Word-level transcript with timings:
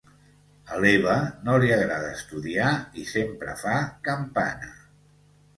A 0.75 0.79
l'Eva 0.85 1.17
no 1.49 1.57
li 1.63 1.69
agrada 1.75 2.09
estudiar 2.21 2.71
i 3.01 3.05
sempre 3.13 3.55
fa 3.67 3.77
campana: 4.09 4.73